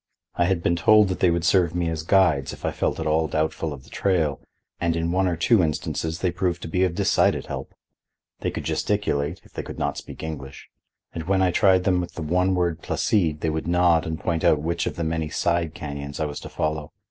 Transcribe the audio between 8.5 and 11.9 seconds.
gesticulate, if they could not speak English, and when I tried